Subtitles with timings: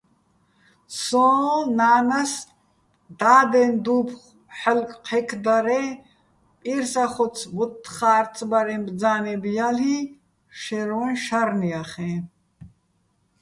[1.01, 1.27] სოჼ
[1.77, 2.33] ნა́ნას
[3.19, 5.81] დადეჼ დუ́ფხო̆ ჰ̦ალო̆ ჴექდარეჼ,
[6.61, 9.97] პირსახოც-მოთთხა́რცბარეჼ ბძა́ნებ ჲალ'იჼ,
[10.61, 12.11] შაჲრვაჼ შარნ ჲახეჼ.